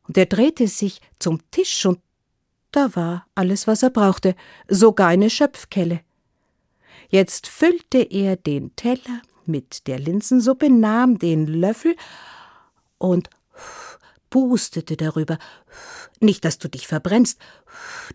Und 0.07 0.19
er 0.19 0.27
drehte 0.27 0.69
sich 0.69 1.01
zum 1.19 1.41
Tisch 1.51 1.87
und 1.87 2.01
da 2.73 2.95
war 2.95 3.27
alles, 3.35 3.67
was 3.67 3.83
er 3.83 3.91
brauchte, 3.91 4.37
sogar 4.69 5.09
eine 5.09 5.31
Schöpfkelle. 5.31 6.01
Jetzt 7.09 7.49
füllte 7.49 7.99
er 7.99 8.37
den 8.37 8.75
Teller 8.77 9.23
mit 9.47 9.87
der 9.89 9.99
Linsensuppe, 9.99 10.71
nahm 10.71 11.19
den 11.19 11.47
Löffel 11.47 11.97
und 12.99 13.29
pustete 14.31 14.97
darüber. 14.97 15.39
Nicht, 16.21 16.45
dass 16.45 16.59
du 16.59 16.69
dich 16.69 16.87
verbrennst, 16.87 17.41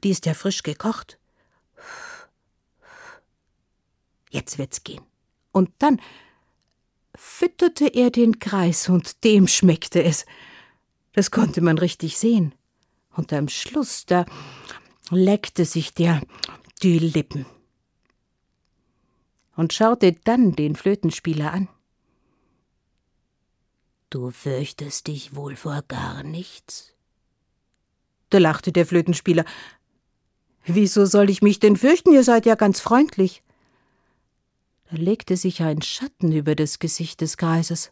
die 0.04 0.12
ist 0.12 0.26
ja 0.26 0.34
frisch 0.34 0.64
gekocht. 0.64 1.20
Jetzt 4.30 4.58
wird's 4.58 4.84
gehen. 4.84 5.04
Und 5.52 5.72
dann 5.80 6.00
fütterte 7.26 7.88
er 7.88 8.12
den 8.12 8.40
Kreis 8.40 8.88
und 8.88 9.24
dem 9.24 9.48
schmeckte 9.48 10.02
es. 10.04 10.26
Das 11.12 11.32
konnte 11.32 11.60
man 11.60 11.78
richtig 11.78 12.18
sehen. 12.18 12.54
Und 13.14 13.34
am 13.34 13.50
Schluss, 13.50 14.06
da 14.06 14.26
leckte 15.10 15.66
sich 15.66 15.94
der 15.94 16.22
die 16.82 17.00
Lippen 17.00 17.46
und 19.56 19.74
schaute 19.74 20.14
dann 20.24 20.54
den 20.54 20.76
Flötenspieler 20.76 21.52
an. 21.52 21.68
Du 24.10 24.32
fürchtest 24.32 25.08
dich 25.08 25.36
wohl 25.36 25.56
vor 25.56 25.84
gar 25.88 26.24
nichts? 26.24 26.94
Da 28.30 28.38
lachte 28.38 28.72
der 28.72 28.86
Flötenspieler. 28.86 29.46
Wieso 30.66 31.06
soll 31.06 31.30
ich 31.30 31.42
mich 31.42 31.60
denn 31.60 31.76
fürchten? 31.76 32.14
Ihr 32.14 32.24
seid 32.24 32.46
ja 32.46 32.56
ganz 32.56 32.80
freundlich. 32.80 33.44
Da 34.90 34.98
legte 34.98 35.38
sich 35.38 35.62
ein 35.62 35.82
Schatten 35.82 36.32
über 36.32 36.56
das 36.56 36.80
Gesicht 36.80 37.22
des 37.22 37.38
Greises. 37.38 37.92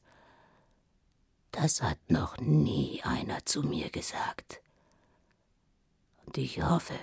Das 1.51 1.81
hat 1.81 1.99
noch 2.07 2.37
nie 2.37 3.01
einer 3.03 3.45
zu 3.45 3.63
mir 3.63 3.89
gesagt. 3.89 4.61
Und 6.25 6.37
ich 6.37 6.63
hoffe, 6.63 6.93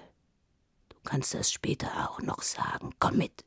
du 0.88 0.96
kannst 1.04 1.34
das 1.34 1.52
später 1.52 2.08
auch 2.08 2.20
noch 2.20 2.42
sagen. 2.42 2.94
Komm 2.98 3.18
mit. 3.18 3.44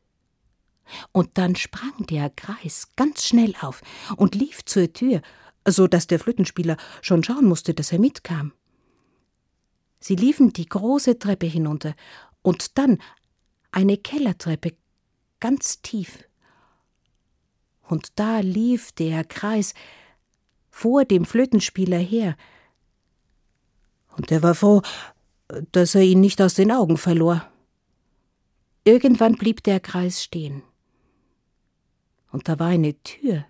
Und 1.12 1.38
dann 1.38 1.56
sprang 1.56 2.06
der 2.08 2.30
Greis 2.30 2.90
ganz 2.96 3.26
schnell 3.26 3.56
auf 3.62 3.82
und 4.18 4.36
lief 4.36 4.66
zur 4.66 4.92
Tür 4.92 5.22
so 5.68 5.88
dass 5.88 6.08
der 6.08 6.20
Flötenspieler 6.20 6.78
schon 7.02 7.24
schauen 7.24 7.46
musste, 7.46 7.74
dass 7.74 7.92
er 7.92 8.00
mitkam. 8.00 8.54
Sie 10.00 10.16
liefen 10.16 10.52
die 10.52 10.68
große 10.68 11.20
Treppe 11.20 11.46
hinunter 11.46 11.96
und 12.42 12.78
dann 12.78 13.02
eine 13.72 13.98
Kellertreppe 13.98 14.74
ganz 15.40 15.82
tief. 15.82 16.26
Und 17.94 18.12
da 18.20 18.40
lief 18.40 18.92
der 18.92 19.24
Kreis 19.24 19.74
vor 20.70 21.06
dem 21.06 21.26
Flötenspieler 21.26 22.00
her. 22.00 22.36
Und 24.18 24.32
er 24.32 24.44
war 24.44 24.56
froh, 24.56 24.82
dass 25.72 25.96
er 25.96 26.02
ihn 26.02 26.20
nicht 26.20 26.42
aus 26.42 26.56
den 26.56 26.72
Augen 26.72 26.98
verlor. 26.98 27.48
Irgendwann 28.84 29.36
blieb 29.36 29.64
der 29.64 29.80
Kreis 29.80 30.22
stehen. 30.22 30.62
Und 32.32 32.50
da 32.50 32.60
war 32.60 32.68
eine 32.68 33.02
Tür 33.04 33.46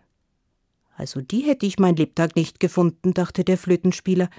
also 0.95 1.21
die 1.21 1.41
hätte 1.41 1.65
ich 1.65 1.79
mein 1.79 1.95
Lebtag 1.95 2.35
nicht 2.35 2.59
gefunden, 2.59 3.13
dachte 3.13 3.43
der 3.43 3.57
Flötenspieler. 3.57 4.29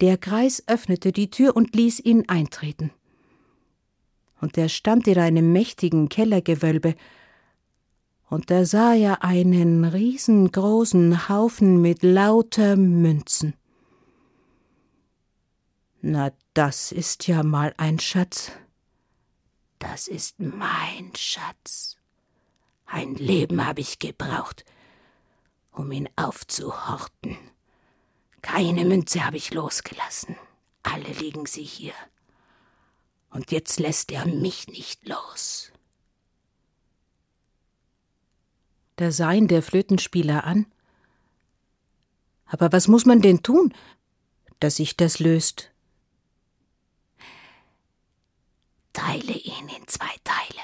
Der 0.00 0.16
Greis 0.18 0.64
öffnete 0.66 1.12
die 1.12 1.30
Tür 1.30 1.56
und 1.56 1.76
ließ 1.76 2.00
ihn 2.00 2.28
eintreten. 2.28 2.90
Und 4.40 4.58
er 4.58 4.68
stand 4.68 5.06
in 5.06 5.18
einem 5.18 5.52
mächtigen 5.52 6.08
Kellergewölbe, 6.08 6.96
und 8.32 8.50
da 8.50 8.64
sah 8.64 8.94
er 8.94 9.22
einen 9.22 9.84
riesengroßen 9.84 11.28
Haufen 11.28 11.82
mit 11.82 12.02
lauter 12.02 12.76
Münzen. 12.76 13.52
Na, 16.00 16.32
das 16.54 16.92
ist 16.92 17.28
ja 17.28 17.42
mal 17.42 17.74
ein 17.76 17.98
Schatz. 17.98 18.52
Das 19.78 20.08
ist 20.08 20.40
mein 20.40 21.14
Schatz. 21.14 21.98
Ein 22.86 23.16
Leben 23.16 23.66
habe 23.66 23.82
ich 23.82 23.98
gebraucht, 23.98 24.64
um 25.70 25.92
ihn 25.92 26.08
Und 33.28 33.52
jetzt 33.52 33.78
lässt 33.78 34.10
er 34.10 34.24
mich 34.24 34.68
nicht 34.68 35.06
los. 35.06 35.71
Da 39.02 39.10
sah 39.10 39.32
ihn 39.32 39.48
der 39.48 39.64
Flötenspieler 39.64 40.44
an. 40.44 40.64
Aber 42.46 42.70
was 42.70 42.86
muss 42.86 43.04
man 43.04 43.20
denn 43.20 43.42
tun, 43.42 43.74
dass 44.60 44.76
sich 44.76 44.96
das 44.96 45.18
löst? 45.18 45.72
Teile 48.92 49.32
ihn 49.32 49.68
in 49.76 49.88
zwei 49.88 50.14
Teile, 50.22 50.62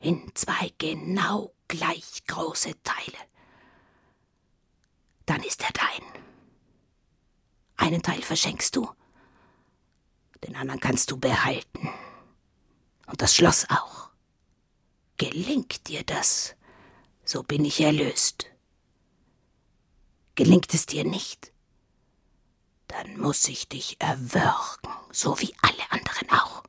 in 0.00 0.34
zwei 0.34 0.72
genau 0.78 1.52
gleich 1.68 2.24
große 2.26 2.82
Teile. 2.82 3.18
Dann 5.26 5.42
ist 5.42 5.62
er 5.64 5.72
dein. 5.74 6.22
Einen 7.76 8.00
Teil 8.00 8.22
verschenkst 8.22 8.74
du, 8.74 8.88
den 10.44 10.56
anderen 10.56 10.80
kannst 10.80 11.10
du 11.10 11.18
behalten. 11.18 11.90
Und 13.06 13.20
das 13.20 13.36
Schloss 13.36 13.66
auch. 13.68 14.08
Gelingt 15.18 15.88
dir 15.88 16.04
das, 16.04 16.56
so 17.24 17.42
bin 17.42 17.64
ich 17.64 17.80
erlöst. 17.80 18.46
Gelingt 20.34 20.74
es 20.74 20.86
dir 20.86 21.04
nicht, 21.04 21.52
dann 22.88 23.18
muss 23.18 23.48
ich 23.48 23.68
dich 23.68 23.96
erwürgen, 24.00 24.90
so 25.10 25.40
wie 25.40 25.54
alle 25.62 25.90
anderen 25.90 26.30
auch. 26.30 26.62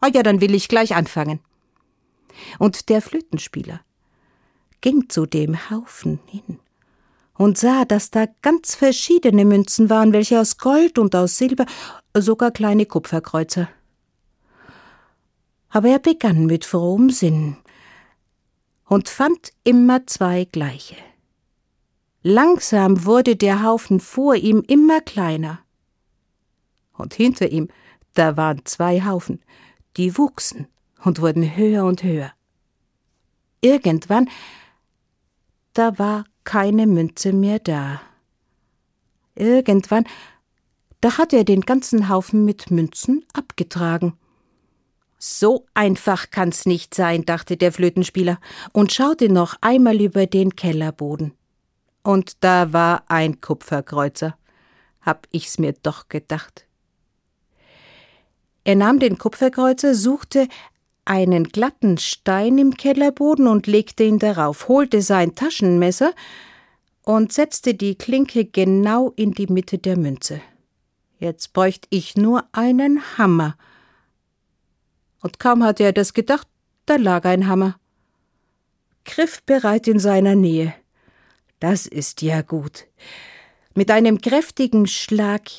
Ah 0.00 0.08
ja, 0.12 0.22
dann 0.22 0.40
will 0.40 0.54
ich 0.54 0.68
gleich 0.68 0.94
anfangen. 0.94 1.40
Und 2.58 2.88
der 2.88 3.02
Flötenspieler 3.02 3.80
ging 4.80 5.08
zu 5.08 5.26
dem 5.26 5.70
Haufen 5.70 6.20
hin 6.26 6.60
und 7.34 7.58
sah, 7.58 7.84
dass 7.84 8.10
da 8.10 8.26
ganz 8.42 8.74
verschiedene 8.74 9.44
Münzen 9.44 9.90
waren, 9.90 10.12
welche 10.12 10.40
aus 10.40 10.58
Gold 10.58 10.98
und 10.98 11.14
aus 11.14 11.36
Silber, 11.36 11.66
sogar 12.14 12.50
kleine 12.50 12.86
Kupferkreuzer. 12.86 13.68
Aber 15.68 15.88
er 15.88 15.98
begann 15.98 16.46
mit 16.46 16.64
frohem 16.64 17.10
Sinn 17.10 17.56
und 18.86 19.08
fand 19.08 19.52
immer 19.64 20.06
zwei 20.06 20.44
gleiche. 20.44 20.96
Langsam 22.22 23.04
wurde 23.04 23.36
der 23.36 23.62
Haufen 23.62 24.00
vor 24.00 24.34
ihm 24.34 24.62
immer 24.66 25.00
kleiner. 25.00 25.60
Und 26.92 27.14
hinter 27.14 27.50
ihm, 27.50 27.68
da 28.14 28.36
waren 28.36 28.64
zwei 28.64 29.04
Haufen, 29.04 29.42
die 29.96 30.16
wuchsen 30.16 30.66
und 31.04 31.20
wurden 31.20 31.56
höher 31.56 31.84
und 31.84 32.02
höher. 32.02 32.32
Irgendwann, 33.60 34.28
da 35.72 35.98
war 35.98 36.24
keine 36.44 36.86
Münze 36.86 37.32
mehr 37.32 37.58
da. 37.58 38.00
Irgendwann, 39.34 40.06
da 41.00 41.18
hat 41.18 41.32
er 41.32 41.44
den 41.44 41.60
ganzen 41.60 42.08
Haufen 42.08 42.44
mit 42.44 42.70
Münzen 42.70 43.24
abgetragen. 43.34 44.14
So 45.28 45.66
einfach 45.74 46.30
kann's 46.30 46.66
nicht 46.66 46.94
sein, 46.94 47.24
dachte 47.24 47.56
der 47.56 47.72
Flötenspieler 47.72 48.38
und 48.72 48.92
schaute 48.92 49.28
noch 49.28 49.56
einmal 49.60 50.00
über 50.00 50.26
den 50.26 50.54
Kellerboden. 50.54 51.32
Und 52.04 52.44
da 52.44 52.72
war 52.72 53.02
ein 53.08 53.40
Kupferkreuzer. 53.40 54.38
Hab 55.00 55.26
ich's 55.32 55.58
mir 55.58 55.74
doch 55.82 56.08
gedacht. 56.08 56.66
Er 58.62 58.76
nahm 58.76 59.00
den 59.00 59.18
Kupferkreuzer, 59.18 59.96
suchte 59.96 60.46
einen 61.04 61.48
glatten 61.48 61.98
Stein 61.98 62.56
im 62.58 62.76
Kellerboden 62.76 63.48
und 63.48 63.66
legte 63.66 64.04
ihn 64.04 64.20
darauf, 64.20 64.68
holte 64.68 65.02
sein 65.02 65.34
Taschenmesser 65.34 66.14
und 67.02 67.32
setzte 67.32 67.74
die 67.74 67.96
Klinke 67.96 68.44
genau 68.44 69.12
in 69.16 69.32
die 69.32 69.48
Mitte 69.48 69.78
der 69.78 69.96
Münze. 69.96 70.40
Jetzt 71.18 71.52
bräuchte 71.52 71.88
ich 71.90 72.16
nur 72.16 72.44
einen 72.52 73.18
Hammer. 73.18 73.56
Und 75.20 75.38
kaum 75.38 75.64
hatte 75.64 75.84
er 75.84 75.92
das 75.92 76.14
gedacht, 76.14 76.46
da 76.86 76.96
lag 76.96 77.24
ein 77.24 77.48
Hammer. 77.48 77.78
Griffbereit 79.04 79.88
in 79.88 79.98
seiner 79.98 80.34
Nähe. 80.34 80.74
Das 81.60 81.86
ist 81.86 82.22
ja 82.22 82.42
gut. 82.42 82.86
Mit 83.74 83.90
einem 83.90 84.20
kräftigen 84.20 84.86
Schlag 84.86 85.50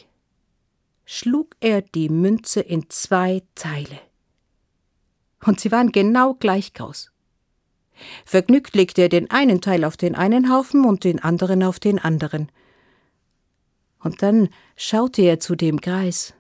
schlug 1.06 1.56
er 1.60 1.82
die 1.82 2.10
Münze 2.10 2.60
in 2.60 2.90
zwei 2.90 3.44
Teile 3.56 4.00
und 5.46 5.60
sie 5.60 5.72
waren 5.72 5.92
genau 5.92 6.34
gleich 6.34 6.74
groß. 6.74 7.12
Vergnügt 8.26 8.76
legte 8.76 9.04
er 9.04 9.10
den 9.10 9.32
einen 9.32 9.62
Teil 9.62 9.84
auf 9.84 9.98
den 9.98 10.16
einen 10.16 10.52
Haufen 10.52 10.86
und 10.86 11.04
den 11.04 11.20
anderen 11.20 11.64
auf 11.64 11.80
den 11.80 12.00
anderen. 12.00 12.52
Und 14.00 14.22
dann 14.22 14.50
schaute 14.76 15.24
er 15.24 15.40
zu 15.40 15.56
dem 15.56 15.78
Greis. 15.82 16.34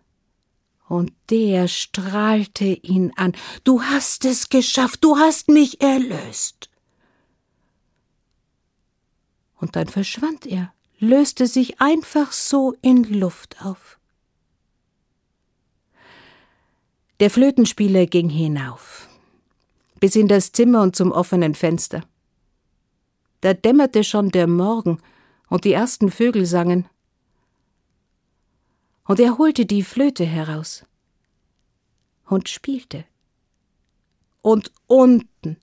Und 0.88 1.12
der 1.30 1.67
strahlte 1.67 2.65
ihn 2.65 3.12
an. 3.17 3.34
Du 3.63 3.82
hast 3.82 4.23
es 4.23 4.50
geschafft, 4.50 5.04
du 5.04 5.17
hast 5.17 5.50
mich 5.50 5.82
erlöst. 5.82 6.69
Und 9.60 9.76
dann 9.76 9.88
verschwand 9.88 10.45
er, 10.45 10.73
löste 11.00 11.47
sich 11.47 11.82
einfach 11.82 12.32
so 12.32 12.76
in 12.82 13.04
Luft 13.04 13.63
auf. 13.65 14.00
Der 17.19 17.32
Flötenspieler 17.32 18.06
ging 18.06 18.30
hinauf, 18.30 19.10
bis 20.00 20.15
in 20.15 20.28
das 20.28 20.52
Zimmer 20.52 20.84
und 20.84 20.95
zum 20.95 21.12
offenen 21.12 21.56
Fenster. 21.56 22.04
Da 23.41 23.56
dämmerte 23.56 24.04
schon 24.04 24.30
der 24.30 24.47
Morgen 24.47 25.00
und 25.50 25.65
die 25.65 25.73
ersten 25.73 26.12
Vögel 26.12 26.45
sangen. 26.45 26.88
Und 29.07 29.19
er 29.19 29.37
holte 29.37 29.65
die 29.65 29.83
Flöte 29.83 30.25
heraus 30.25 30.85
und 32.25 32.49
spielte. 32.49 33.05
Und 34.41 34.71
unten, 34.85 35.57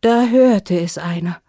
da 0.00 0.26
hörte 0.26 0.78
es 0.78 0.98
einer 0.98 1.40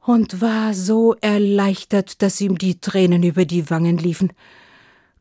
und 0.00 0.40
war 0.40 0.72
so 0.72 1.14
erleichtert, 1.20 2.22
dass 2.22 2.40
ihm 2.40 2.56
die 2.56 2.80
Tränen 2.80 3.22
über 3.22 3.44
die 3.44 3.68
Wangen 3.68 3.98
liefen. 3.98 4.32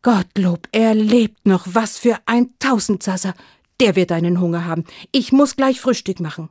Gottlob, 0.02 0.68
er 0.72 0.94
lebt 0.94 1.46
noch. 1.46 1.66
Was 1.68 1.98
für 1.98 2.20
ein 2.26 2.54
Tausendsasser. 2.60 3.34
Der 3.80 3.96
wird 3.96 4.12
einen 4.12 4.40
Hunger 4.40 4.66
haben. 4.66 4.86
Ich 5.12 5.32
muss 5.32 5.56
gleich 5.56 5.82
Frühstück 5.82 6.20
machen. 6.20 6.50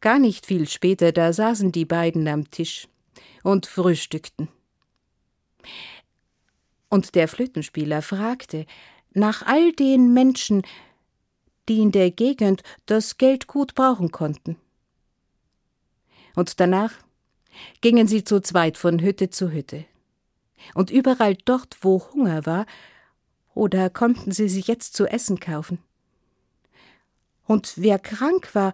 Gar 0.00 0.18
nicht 0.18 0.46
viel 0.46 0.68
später, 0.68 1.12
da 1.12 1.32
saßen 1.32 1.72
die 1.72 1.84
beiden 1.84 2.28
am 2.28 2.50
Tisch 2.50 2.88
und 3.42 3.66
frühstückten. 3.66 4.48
Und 6.88 7.14
der 7.14 7.28
Flötenspieler 7.28 8.02
fragte 8.02 8.66
nach 9.12 9.46
all 9.46 9.72
den 9.72 10.12
Menschen, 10.12 10.62
die 11.68 11.80
in 11.80 11.92
der 11.92 12.10
Gegend 12.10 12.62
das 12.86 13.18
Geld 13.18 13.46
gut 13.46 13.74
brauchen 13.74 14.10
konnten. 14.10 14.56
Und 16.34 16.60
danach 16.60 16.92
gingen 17.80 18.08
sie 18.08 18.24
zu 18.24 18.40
zweit 18.40 18.78
von 18.78 19.00
Hütte 19.00 19.30
zu 19.30 19.50
Hütte. 19.50 19.84
Und 20.74 20.90
überall 20.90 21.36
dort, 21.44 21.78
wo 21.82 22.02
Hunger 22.12 22.46
war, 22.46 22.66
oder 23.54 23.90
konnten 23.90 24.32
sie 24.32 24.48
sich 24.48 24.66
jetzt 24.66 24.94
zu 24.94 25.06
essen 25.06 25.40
kaufen. 25.40 25.78
Und 27.46 27.74
wer 27.76 27.98
krank 27.98 28.54
war, 28.54 28.72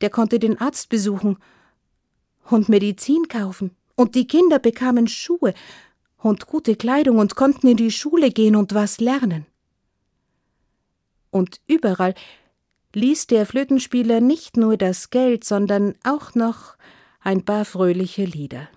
der 0.00 0.10
konnte 0.10 0.38
den 0.38 0.60
Arzt 0.60 0.88
besuchen 0.88 1.38
und 2.50 2.68
Medizin 2.68 3.28
kaufen. 3.28 3.76
Und 3.94 4.16
die 4.16 4.26
Kinder 4.26 4.58
bekamen 4.58 5.06
Schuhe 5.06 5.54
und 6.24 6.46
gute 6.46 6.74
Kleidung 6.74 7.18
und 7.18 7.36
konnten 7.36 7.68
in 7.68 7.76
die 7.76 7.90
Schule 7.90 8.30
gehen 8.30 8.56
und 8.56 8.72
was 8.74 8.98
lernen. 8.98 9.46
Und 11.30 11.60
überall 11.66 12.14
ließ 12.94 13.26
der 13.26 13.44
Flötenspieler 13.44 14.20
nicht 14.20 14.56
nur 14.56 14.76
das 14.76 15.10
Geld, 15.10 15.44
sondern 15.44 15.94
auch 16.02 16.34
noch 16.34 16.76
ein 17.20 17.44
paar 17.44 17.64
fröhliche 17.64 18.24
Lieder. 18.24 18.68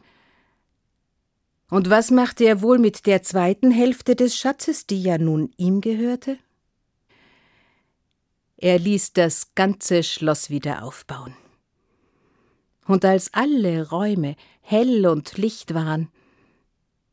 Und 1.70 1.90
was 1.90 2.12
machte 2.12 2.44
er 2.46 2.62
wohl 2.62 2.80
mit 2.80 3.06
der 3.06 3.24
zweiten 3.24 3.72
Hälfte 3.72 4.16
des 4.16 4.36
Schatzes, 4.38 4.88
die 4.88 5.02
ja 5.02 5.18
nun 5.18 5.52
ihm 5.58 5.82
gehörte? 5.82 6.38
Er 8.58 8.80
ließ 8.80 9.14
das 9.14 9.54
ganze 9.54 10.04
Schloss 10.04 10.50
wieder 10.50 10.84
aufbauen. 10.84 11.36
Und 12.88 13.06
als 13.06 13.34
alle 13.34 13.90
Räume 13.90 14.36
hell 14.62 15.06
und 15.06 15.38
licht 15.38 15.74
waren, 15.74 16.10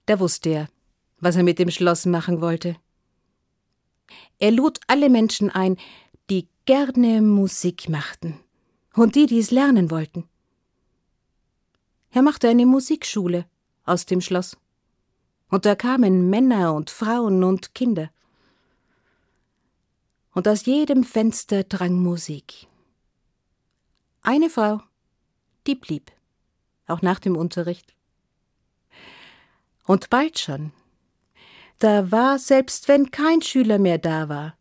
da 0.06 0.20
wusste 0.20 0.48
er, 0.50 0.68
was 1.20 1.36
er 1.36 1.42
mit 1.42 1.58
dem 1.58 1.70
Schloss 1.70 2.06
machen 2.06 2.40
wollte. 2.40 2.76
Er 4.38 4.50
lud 4.50 4.80
alle 4.86 5.08
Menschen 5.08 5.50
ein, 5.50 5.76
die 6.30 6.48
gerne 6.66 7.22
Musik 7.22 7.88
machten 7.88 8.38
und 8.94 9.14
die 9.14 9.26
dies 9.26 9.50
lernen 9.50 9.90
wollten. 9.90 10.28
Er 12.10 12.22
machte 12.22 12.48
eine 12.48 12.66
Musikschule 12.66 13.46
aus 13.84 14.06
dem 14.06 14.20
Schloss. 14.20 14.56
Und 15.48 15.66
da 15.66 15.74
kamen 15.74 16.30
Männer 16.30 16.74
und 16.74 16.90
Frauen 16.90 17.44
und 17.44 17.74
Kinder. 17.74 18.10
Und 20.32 20.48
aus 20.48 20.64
jedem 20.64 21.04
Fenster 21.04 21.64
drang 21.64 21.94
Musik. 21.94 22.66
Eine 24.22 24.48
Frau, 24.48 24.80
die 25.66 25.74
blieb, 25.74 26.10
auch 26.86 27.02
nach 27.02 27.20
dem 27.20 27.36
Unterricht. 27.36 27.93
Und 29.86 30.10
bald 30.10 30.38
schon, 30.38 30.72
da 31.78 32.10
war, 32.10 32.38
selbst 32.38 32.88
wenn 32.88 33.10
kein 33.10 33.42
Schüler 33.42 33.78
mehr 33.78 33.98
da 33.98 34.28
war. 34.28 34.56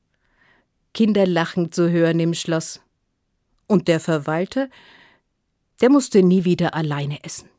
Kinder 0.94 1.26
lachen 1.26 1.72
zu 1.72 1.90
hören 1.90 2.20
im 2.20 2.34
Schloss. 2.34 2.82
Und 3.68 3.88
der 3.88 4.00
Verwalter, 4.00 4.70
der 5.82 5.90
musste 5.90 6.22
nie 6.22 6.44
wieder 6.44 6.74
alleine 6.74 7.24
essen. 7.24 7.50